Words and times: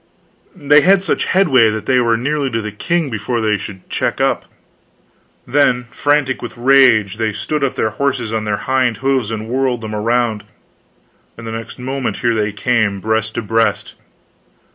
They 0.55 0.81
had 0.81 1.03
such 1.03 1.25
headway 1.27 1.69
that 1.69 1.85
they 1.85 1.99
were 1.99 2.17
nearly 2.17 2.49
to 2.49 2.59
the 2.63 2.71
king 2.71 3.11
before 3.11 3.39
they 3.39 3.55
could 3.59 3.87
check 3.87 4.19
up; 4.19 4.45
then, 5.45 5.83
frantic 5.91 6.41
with 6.41 6.57
rage, 6.57 7.17
they 7.17 7.31
stood 7.31 7.63
up 7.63 7.75
their 7.75 7.91
horses 7.91 8.33
on 8.33 8.43
their 8.45 8.57
hind 8.65 8.97
hoofs 9.05 9.29
and 9.29 9.47
whirled 9.47 9.81
them 9.81 9.93
around, 9.93 10.43
and 11.37 11.45
the 11.45 11.51
next 11.51 11.77
moment 11.77 12.17
here 12.17 12.33
they 12.33 12.51
came, 12.51 12.99
breast 12.99 13.35
to 13.35 13.43
breast. 13.43 13.93